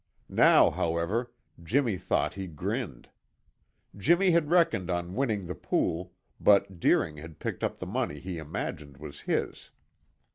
Now, 0.29 0.71
however, 0.71 1.31
Jimmy 1.61 1.95
thought 1.99 2.33
he 2.33 2.47
grinned. 2.47 3.09
Jimmy 3.95 4.31
had 4.31 4.49
reckoned 4.49 4.89
on 4.89 5.13
winning 5.13 5.45
the 5.45 5.53
pool, 5.53 6.11
but 6.39 6.79
Deering 6.79 7.17
had 7.17 7.37
picked 7.37 7.63
up 7.63 7.77
the 7.77 7.85
money 7.85 8.19
he 8.19 8.39
imagined 8.39 8.97
was 8.97 9.21
his. 9.21 9.69